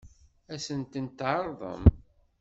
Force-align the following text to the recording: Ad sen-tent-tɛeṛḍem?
Ad 0.53 0.59
sen-tent-tɛeṛḍem? 0.65 1.83